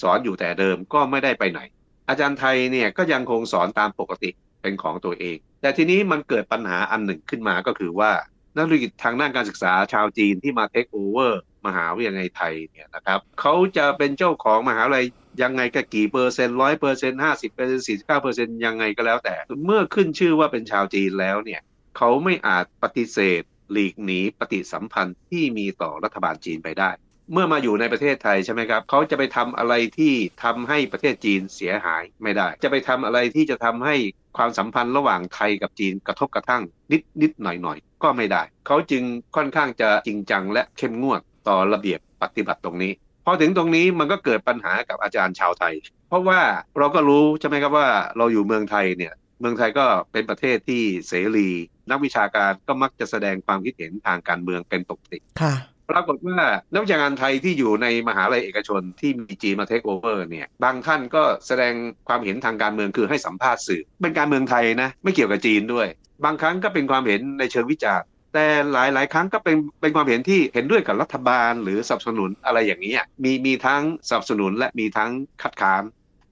[0.00, 1.60] สอนอยู่แต่เดิมก็ไม่ได้ไปไหน
[2.08, 4.30] อาจารย์ไทยเนี่ยก็ยังคงสอนตามปกติ
[4.62, 8.10] เป็นของตัวเอง แต่ทีนี้มันเกิดปัญหาอันหนึ่งขึ้นมาก็คือว่า
[8.56, 15.04] นักธุรกิจทางด้านการศึกษาชาวจีนที่มา take over มหาวิทยาลัยไทยเนี่ยนะครับเขาจะเป็นเจ้าของมหาวิทยาลัย
[15.42, 21.60] ยังไงก็กี่เปอร์เซ็นต์ร้อยเปอร์เซ็นต์ห้าสิบเปอร์เซ็นต์สี่สิบเก้าเปอร์เซ็นต์ยังไงก็แล้วแต่ เมื่อขึ้นชื่อว่าเป็นชาวจีนแล้วเนี่ย
[21.96, 26.90] เขาไม่อาจปฏิเสธ หลีกหนีปฏิสัมพันธ์ที่มีต่อรัฐบาลจีนไปได้
[27.32, 33.96] เมื่อมาอยู่ในประเทศไทยใช่ไหมครับเขาจะไปทำอะไรที่ทำให้ประเทศจีนเสียหายไม่ได้ จะไปทำอะไรที่จะทำให้
[34.36, 36.62] ความสัมพันธ์ระหว่างไทยกับจีนกระทบกระทั่ง
[36.92, 39.02] นิดนิดหน่อยหน่อยก็ไม่ได้ เขาจึง
[39.36, 42.92] ค่อนข้างจะจริงจังและเข้มงวดต่อระเบียบปฏิบัติตรงนี้
[43.24, 45.74] พอถึงตรงนี้มันก็เกิดปัญหากับอาจารย์ชาวไทย
[46.08, 46.40] เพราะว่า
[46.78, 51.48] เราก็รู้ใช่ไหมครับว่าเราอยู่เมืองไทยเนี่ยเมืองไทยก็เป็นประเทศที่เสรี
[51.90, 55.54] นักวิชาการก็มักจะแสดงความคิดเห็นทางการเมืองเป็นปกติค่ะ
[55.90, 56.38] ปรากฏว่า
[56.72, 61.74] นักวิชาการไทยที่อยู่ในมหาลัยเอกชนที่มีจีนมาเทคโอเวอร์เนี่ยบางท่านก็แสดง
[62.08, 65.86] ความเห็นทางการเมืองคือให้สัมภาษณ์สื่อ เป็นการเมืองไทยนะไม่เกี่ยวกับจีนด้วย
[66.24, 72.94] บางครั้งก็เป็นความเห็นในเชิงวิจารณ์แต่หลาย ๆ ครั้งก็เป็นเป็นความเห็นที่เห็นด้วยกับรัฐบาลหรือสนับสนุนอะไรอย่างนี้
[73.24, 75.10] มีมีทั้งสนับสนุนและมีทั้ง
[75.42, 75.82] คัดค้าน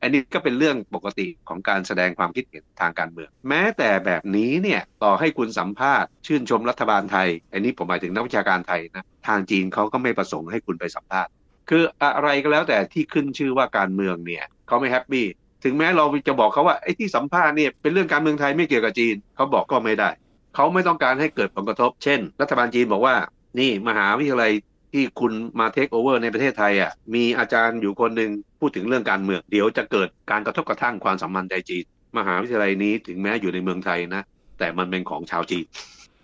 [0.05, 11.33] อันนี้ก็เป็นเรื่องปกติของการแสดงความคิดเห็นทางการเมือง แม้แต่แบบนี้เนี่ยต่อให้คุณสัมภาษณ์ชื่นชมรัฐบาลไทย อันนี้ผมหมายถึงนักวิชาการไทยนะทางจีนเขาก็ไม่ประสงค์ให้คุณไปสัมภาษณ์
[11.71, 15.27] คืออะไรก็แล้วแต่ที่ขึ้นชื่อว่าการเมืองเนี่ยเขาไม่ happy
[15.65, 20.11] ถึงแม้เราจะบอกเขาว่าไอ้ที่สัมภาษณ์เนี่ยเป็นเรื่องการเมืองไทยไม่เกี่ยวกับจีนเขาบอกก็ไม่ได้
[20.55, 23.15] เขาไม่ต้องการให้เกิดผลกระทบ เช่น รัฐบาลจีนบอกว่า
[23.59, 24.53] นี่มหาวิทยาลัย
[24.93, 28.31] ที่คุณมา take over ในประเทศไทยอะมีอาจารย์อยู่คนหนึ่ง
[28.65, 31.85] พูดถึงเรื่องการเมืองเดี๋ยวจะเกิดการกระทบกระทั่งความสัมพันธ์ไทยจีน
[32.19, 34.23] มหาวิทยาลัยนี้ถึงแม้อยู่ในเมืองไทยนะ
[34.59, 35.65] แต่มันเป็นของชาวจีน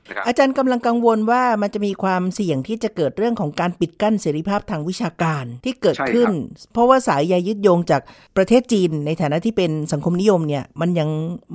[0.09, 6.29] นะครับอาจารย์กำลังกังวลว่ามันจะมีความเสี่ยงที่จะเกิดเรื่องของการปิดกั้นเสรีภาพทางวิชาการที่เกิดขึ้น
[6.73, 8.03] เพราะว่าสายใยยึดโยงจาก
[8.37, 11.09] ประเทศจีนในฐานะที่เป็นสังคมนิยมเนี่ย มันยัง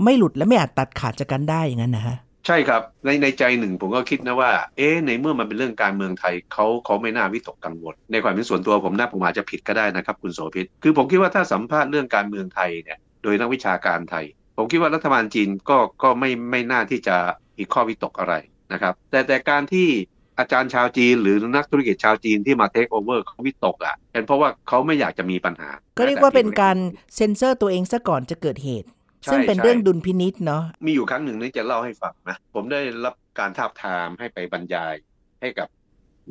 [0.04, 14.25] ไม่หลุดและไม่อาจตัดขาดจากกันได้อย่างนั้นนะฮะ ใช่ครับในในใจหนึ่งผมก็คิดนะว่า เอ๊ะในเมื่อมันเป็นเรื่องการเมืองไทยเขาเขาไม่น่าวิตกกังวล ในความเป็นส่วนตัวผมนะผมอาจจะผิดก็ได้นะครับ คุณโสภิตคือผมคิดว่าถ้าสัมภาษณ์เรื่องการเมืองไทยเนี่ยโดยนักวิชาการไทย
[14.58, 17.15] ผมคิดว่ารัฐบาลจีนก็ก็ไม่ไม่น่าที่จะ
[17.58, 18.34] มีข้อวิตกอะไร
[18.73, 19.88] นะครับ แต่แต่การที่
[20.39, 26.77] อาจารย์ชาวจีนหรือนักธุรกิจชาวจีนที่มาเทคโอเวอร์เขาวิตกอะเป็นเพราะว่าเขาไม่อยากจะมีปัญหา ก็เรียกว่าเป็นการ
[27.15, 28.88] เซ็นเซอร์ตัวเองซะก่อนจะเกิดเหตุ
[29.32, 34.96] ซึ่งเป็นใช่เรื่องดุลพินิษเนาะมีอยู่ครั้งหนึ่งนี่จะเล่าให้ฟังนะผมได้รับการทาบทามให้ไปบรรยาย
[35.42, 35.68] ให้กับ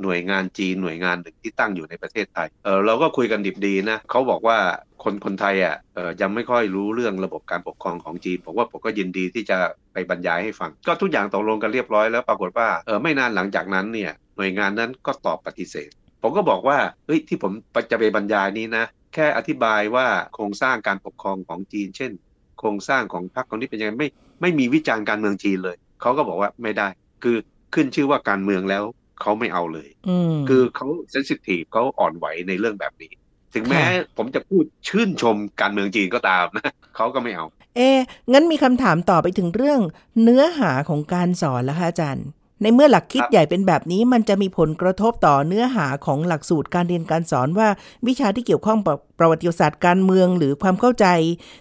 [0.03, 4.59] หน่วยงานจีนหน่วยงานหนึ่งที่ตั้งอยู่ในประเทศไทย เออเราก็คุยกันดิบดีนะเขาบอกว่า
[5.05, 9.59] คนคนไทยอะเออยังไม่ค่อยรู้เรื่องระบบการปกครองของจีนผมว่าผมก็ยินดีที่จะ
[9.93, 15.91] ไปบรรยายให้ฟัง ก็ทุกอย่างตกลงกันเรียบร้อยแล้วปรากฏว่าเออไม่นานหลังจากนั้นเนี่ยหน่วยงานนั้นก็ตอบปฏิเสธ
[16.23, 17.53] ผมก็บอกว่าเฮ้ยที่ผม
[17.91, 22.13] จะไปบรรยายนี้นะ แค่อธิบายว่าโครงสร้างการปกครองของจีน เช่น
[22.59, 24.09] โครงสร้างของพรรคของนี้เป็นยังไงไม่
[24.41, 26.89] ไม่มีวิจารณ์การเมืองจีนเลยเขาก็บอกว่าไม่ได้
[27.23, 27.37] คือ
[27.75, 28.85] ขึ้นชื่อว่าการเมืองแล้ว
[29.21, 33.13] เขาไม่เอาเลยอืมคือเขาเซนซิทีฟเขาอ่อนไหวในเรื่องแบบนี้
[33.55, 37.99] ถึงแม้ค่ะผมจะพูดชื่นชมการเมืองจีนก็ตามนะเขาก็ไม่เอา เอ๊ะ
[38.33, 39.81] งั้นมีคำถามต่อไปถึงเรื่อง
[40.23, 42.27] เนื้อหาของการสอนแล้วค่ะอาจารย์
[42.63, 47.69] ในเมื่อหลักคิดครับใหญ่เป็นแบบนี้มันจะมีผลกระทบต่อเนื้อหาของหลักสูตรการเรียนการสอนว่า
[48.07, 51.07] วิชาที่เกี่ยวข้องกับประวัติศาสตร์การเมืองหรือความเข้าใจ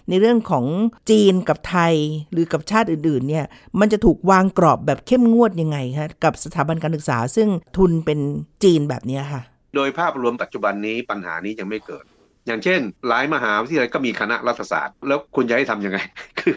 [0.08, 0.64] ในเรื่องของ
[1.10, 1.94] จีนกับไทย
[2.32, 3.44] หรือกับชาติอื่นๆเนี่ย
[3.80, 8.18] มันจะถูกวางกรอบแบบเข้มงวดยังไงคะกับสถาบันการศึกษาซึ่งทุนเป็น
[8.64, 9.42] จีนแบบเนี้ยค่ะ
[9.74, 12.04] โดยภาพรวมปัจจุบันนี้ปัญหานี้ยังไม่เกิด
[12.46, 15.98] อย่างเช่น หลายมหาวิทยาลัยก็มีคณะรัฐศาสตร์ แล้วคุณจะให้ทํำยังไง
[16.40, 16.56] คือ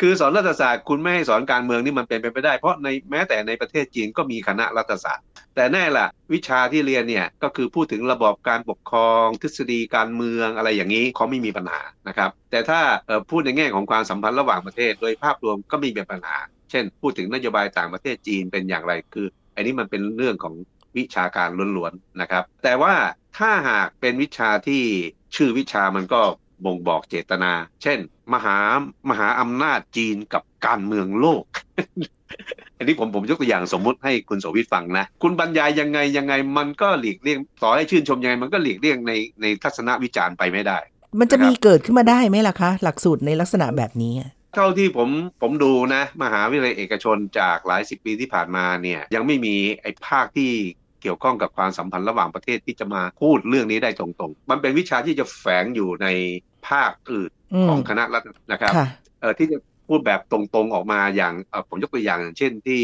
[0.00, 5.24] คือสอนรัฐศาสตร์คุณไม่ให้สอนการเมืองนี่มันเป็นไปไม่ได้ เพราะในแม้แต่ในประเทศจีนก็มีคณะรัฐศาสตร์
[5.56, 12.80] แต่แน่ละวิชาที่เรียนเนี่ยก็คือพูดถึงระบบการปกครอง ทฤษฎีการเมืองอะไรอย่างนี้เขาไม่มีปัญหานะครับแต่ถ้า
[13.30, 16.38] พูดในแง่ของความสัมพันธ์ระหว่างประเทศ โดยภาพรวมก็มีปัญหา
[16.70, 20.54] เช่น พูดถึงนโยบายต่างประเทศจีนเป็นอย่างไรคือ อันนี้มันเป็นเรื่องของ
[20.96, 22.94] วิชาการล้วนๆนะครับ แต่ว่า
[23.38, 24.84] ถ้าหากเป็นวิชาที่
[25.36, 26.20] ชื่อวิชามันก็
[26.64, 27.98] บ่งบอกเจตนา เช่น
[28.32, 28.56] มหา
[29.08, 31.44] มหาอำนาจจีนกับการเมืองโลก
[32.78, 39.12] อันนี้ผมผมยกตัวอย่างสมมุติให้คุณโสวิทฟังนะ คุณบรรยายยังไงยังไงมันก็หลีกเลี่ยงต่อให้ชื่นชมยังไงมันก็หลีกเลี่ยงใน
[39.42, 40.78] ในทัศนวิจารณ์ไปไม่ได้
[41.20, 44.12] มันจะมีเกิดขึ้นมาได้ไหมล่ะคะ หลักสูตรในลักษณะแบบนี้
[44.54, 45.08] เท่าที่ผม
[45.42, 50.50] ผมดูนะ มหาวิทยาลัยเอกชนจากหลายสิบปีที่ผ่านมาเนี่ย ยังไม่มีไอ้ภาคที่
[51.02, 56.08] เกี่ยวข้องกับความสัมพันธ์ระหว่างประเทศที่จะมาพูดเรื่องนี้ได้ตรงๆ มันเป็นวิชาที่จะแฝงอยู่ใน
[56.68, 57.30] ภาคอื่น
[57.68, 58.72] ของคณะรัฐนะครับ
[59.20, 59.58] เออที่จะ
[59.88, 61.34] พูดแบบตรงๆออกมาอย่าง
[61.68, 62.82] ผมยกตัวอย่าง เช่นที่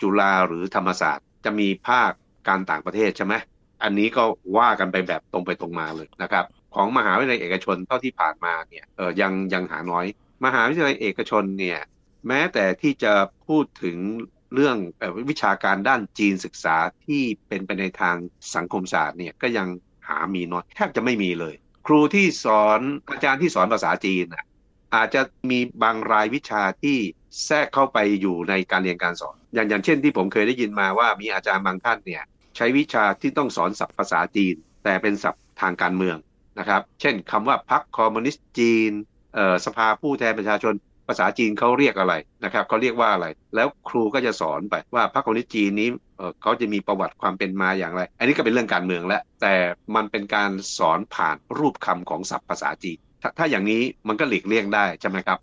[0.00, 2.10] จุฬาหรือธรรมศาสตร์ จะมีภาค
[2.48, 3.34] การต่างประเทศใช่ไหม
[3.82, 4.24] อันนี้ก็
[4.58, 6.44] ว่ากันไปแบบตรงไปตรงมาเลยนะครับ
[6.74, 10.06] ของมหาวิทยาลัยเอกชนเท่าที่ผ่านมาเนี่ยเออยังยังหาน้อย
[10.44, 11.80] มหาวิทยาลัยเอกชนเนี่ย
[12.28, 13.12] แม้แต่ที่จะ
[13.46, 13.96] พูดถึง
[14.54, 14.76] เรื่อง
[15.30, 18.16] วิชาการด้านจีนศึกษาที่เป็นไปในทาง
[18.54, 19.68] สังคมศาสตร์เนี่ยก็ยัง
[20.08, 21.54] หามีน้อยแทบจะไม่มีเลย
[21.86, 22.80] ครูที่สอน
[23.10, 24.24] อาจารย์ที่สอนภาษาจีน
[24.94, 26.98] อาจจะมีบางรายวิชาที่
[27.44, 32.24] แทรกเข้าไปอยู่ในการเรียนการสอน อย่างอย่างเช่นที่ผมเคยได้ยินมาว่ามีอาจารย์บางท่านเนี่ย
[32.56, 36.16] ใช้วิชาที่ต้องสอนศัพท์ภาษาจีน แต่เป็นศัพท์ทางการเมือง
[36.58, 38.92] นะครับ เช่นคำว่าพรรคคอมมิวนิสต์จีน
[39.66, 40.74] สภาผู้แทนประชาชน
[41.08, 45.88] ภาษาจีนเขาเรียกอะไรนะครับเขาเรียกว่าอะไร แล้วครูก็จะสอนไปว่าพรรคคอมมิวนิสต์จีนนี้
[46.42, 49.54] เขาจะมีประวัติความเป็นมาอย่างไร อันนี้ก็เป็นเรื่องการเมืองแล้วแต่
[49.96, 55.38] มันเป็นการสอนผ่านรูปคำของศัพท์ภาษาจีนถถ้าอย่างนี้มันก็หลีกเลี่ยงได้ใช่ไหมครับ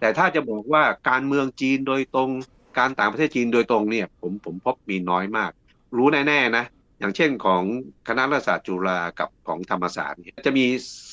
[0.00, 2.30] แต่ถ้าจะบอกว่าการเมืองจีนโดยตรง
[2.78, 5.50] การต่างประเทศจีนโดยตรงเนี่ยผมผมพบมีน้อยมาก
[5.96, 6.64] รู้แน่ๆนะ
[7.00, 7.62] อย่างเช่นของ
[8.08, 10.64] คณะรัฐศาสตร์จุฬากับของธรรมศาสตร์เนี่ยจะมี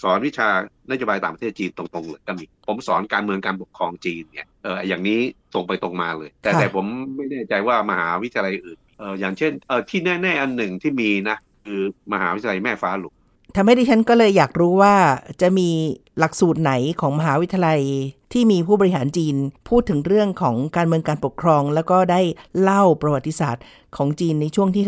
[0.02, 0.50] สอนวิชา
[0.92, 5.20] นโยบายต่างประเทศจีนตรงๆเลยก็มีผมสอนการเมืองการปกครองจีนเนี่ยเอออย่างนี้
[5.54, 11.82] ตรงไปตรงมาเลย แต่แต่ผมไม่แน่ใจว่ามหาวิทยาลัยอื่นเอออย่างเช่นเออที่แน่ๆอันหนึ่งที่มีนะคือ
[12.14, 13.15] มหาวิทยาลัยแม่ฟ้าหลวง
[13.58, 14.96] ทำให้ดิฉันก็เลยอยากรู้ว่า
[15.42, 15.70] จะมี
[16.20, 17.82] หลักสูตรไหนของมหาวิทยาลัย
[18.34, 19.36] ที่มีผู้บริหารจีน
[19.70, 22.22] พูดถึงเรื่องของการเมืองการปกครอง แล้วก็ได้
[22.62, 23.64] เล่าประวัติศาสตร์
[23.96, 24.84] ของจีนในช่วงที่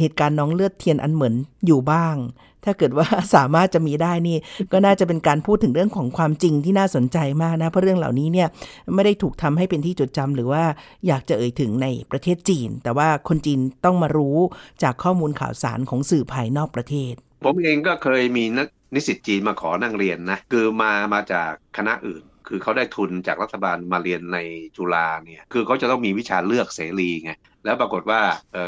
[0.00, 1.34] เหตุการณ์น้องเลือดเทียนอันเหมือน
[1.66, 2.16] อยู่บ้าง
[2.64, 4.36] ถ้าเกิดว่าสามารถจะมีได้นี่
[4.72, 8.48] ก็น่าจะเป็นการพูดถึงเรื่องของความจริงที่น่าสนใจมากนะ เพราะเรื่องเหล่านี้เนี่ย
[8.94, 10.64] ไม่ได้ถูกทำให้เป็นที่จดจำหรือว่า
[11.06, 14.36] อยากจะเอ่ยถึงในประเทศจีน แต่ว่าคนจีนต้องมารู้
[14.82, 24.38] จากข้อมูลข่าวสารของสื่อภายนอกประเทศ ผมเองก็เคยมีนักนิสิตจีนมาขอนั่งเรียนนะคือมามาจากคณะอื่น คือเขาได้ทุนจากรัฐบาลมาเรียนใน
[24.76, 27.32] จุฬาเนี่ยคือเขาจะต้องมีวิชาเลือกเสรีไง
[27.64, 28.20] แล้วปรากฏว่า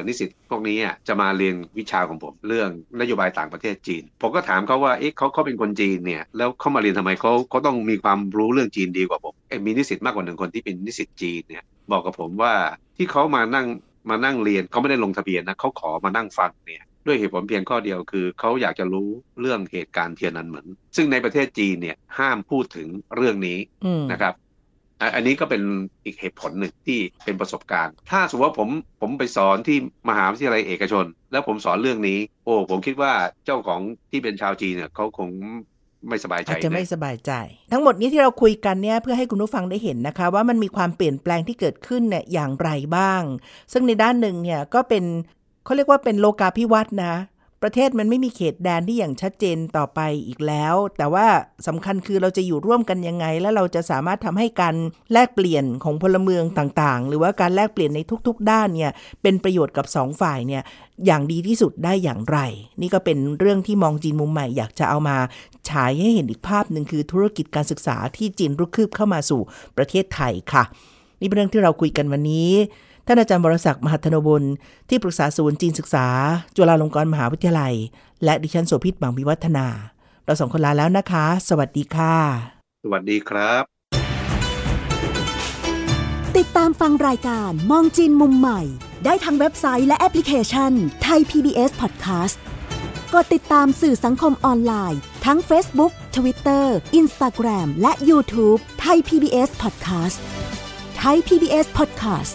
[0.06, 0.76] นิสิตพวกนี้
[1.08, 9.34] จะมาเรียนวิชาของผม เรื่องนโยบายต่างประเทศจีน ผมก็ถามเขาว่าเอ๊ะเขาเขาเป็นคนจีนเนี่ยแล้วเขามาเรียนทำไมเขาเขาต้องมีความรู้เรื่องจีนดีกว่าผม
[9.66, 12.52] มีนิสิตมากกว่าหนึ่งคนที่เป็นนิสิตจีนเนี่ยบอกกับผมว่า
[12.96, 13.66] ที่เขามานั่ง
[14.10, 19.08] มานั่งเรียนเขาไม่ได้ลงทะเบียนนะเขาขอมานั่งฟังเนี่ย ด้วยเหตุผลเพียงข้อเดียวคือเขาอยากจะรู้
[19.40, 23.58] เรื่องเหตุการณ์เทียนนันเหมือน ซึ่งในประเทศจีนเนี่ยห้ามพูดถึงเรื่องนี้
[24.12, 24.34] นะครับ
[25.14, 25.62] อันนี้ก็เป็น
[26.04, 28.68] อีกเหตุผลหนึ่งที่เป็นประสบการณ์ ถ้าสมมติว่าผม
[29.00, 33.12] ผมไปสอนที่มหาวิทยาลัยเอกชน แล้วผมสอนเรื่องนี้ โอ้ผมคิดว่า
[33.44, 35.30] เจ้าของที่เป็นชาวจีนเนี่ยเขาคง
[36.08, 37.32] ไม่สบายใจอาจจะไม่สบายใจ
[37.72, 43.22] ทั้งหมดนี้ที่เราคุยกันเนี่ยเพื่อให้คุณผู้ฟังได้เห็นนะคะ ว่ามันมีความเปลี่ยนแปลงที่เกิดขึ้นเนี่ยอย่างไรบ้าง
[43.72, 45.04] ซึ่งในด้านหนึ่งเนี่ยก็เป็น
[45.64, 47.14] เขาเรียกว่าเป็นโลกาภิวัตน์นะ
[47.62, 51.26] ประเทศมันไม่มีเขตแดนที่อย่างชัดเจนต่อไปอีกแล้ว แต่ว่า
[51.66, 54.74] สำคัญคือเราจะอยู่ร่วมกันยังไง และเราจะสามารถทำให้การ
[55.12, 60.62] แลกเปลี่ยนของพลเมืองต่างๆ หรือว่าการแลกเปลี่ยนในทุก ๆ ด้านเนี่ยเป็นประโยชน์กับ 2 ฝ่ายเนี่ย
[61.06, 62.38] อย่างดีที่สุดได้อย่างไร
[62.80, 65.16] นี่ก็เป็นเรื่องที่มองจีนมุมใหม่อยากจะเอามา
[65.68, 69.40] ฉายให้เห็นอีกภาพหนึ่งคือธุรกิจการศึกษาที่จีนรุกคืบเข้ามาสู่
[69.76, 70.64] ประเทศไทยค่ะ
[71.20, 72.50] นี่เป็นเรื่องที่เราคุยกันวันนี้
[73.06, 74.44] ท่านอาจารย์บรศักดิ์มหัทนบุญ
[74.88, 76.06] ที่ปรึกษาศูนย์จีนศึกษา
[76.56, 77.74] จุฬาลงกรณ์มหาวิทยาลัย
[78.24, 79.66] และดิฉันโสภิตบางวิวัฒนา
[80.24, 82.14] เราสองคนลาแล้วนะคะ สวัสดีค่ะ
[82.82, 83.62] สวัสดีครับ
[86.36, 88.60] ติดตามฟังรายการมองจีนมุมใหม่
[89.04, 92.36] ได้ทางเว็บไซต์และแอปพลิเคชันไทย PBS Podcast
[93.14, 96.66] กดติดตามสื่อสังคมออนไลน์ ทั้ง Facebook Twitter
[97.00, 100.18] Instagram และ YouTube ไทย PBS Podcast
[100.98, 102.34] ไทย PBS Podcast